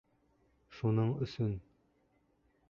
Шуның 0.77 1.11
өсөн! 1.27 1.53